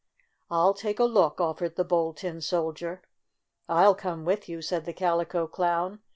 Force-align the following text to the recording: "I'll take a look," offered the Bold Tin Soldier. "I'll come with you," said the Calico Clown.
"I'll 0.49 0.73
take 0.73 0.97
a 0.99 1.03
look," 1.03 1.39
offered 1.39 1.75
the 1.75 1.83
Bold 1.83 2.17
Tin 2.17 2.41
Soldier. 2.41 3.03
"I'll 3.69 3.93
come 3.93 4.25
with 4.25 4.49
you," 4.49 4.59
said 4.59 4.85
the 4.85 4.93
Calico 4.93 5.45
Clown. 5.45 5.99